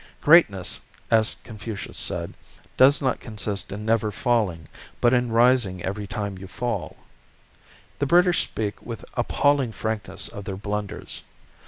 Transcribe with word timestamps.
Greatness, 0.19 0.79
as 1.11 1.35
Confucius 1.43 1.95
said, 1.95 2.33
does 2.75 3.03
not 3.03 3.19
consist 3.19 3.71
in 3.71 3.85
never 3.85 4.09
falling, 4.09 4.67
but 4.99 5.13
in 5.13 5.31
rising 5.31 5.83
every 5.83 6.07
time 6.07 6.39
you 6.39 6.47
fall. 6.47 6.97
The 7.99 8.07
British 8.07 8.43
speak 8.45 8.81
with 8.81 9.05
appalling 9.13 9.71
frankness 9.73 10.27
of 10.27 10.45
their 10.45 10.57
blunders. 10.57 11.21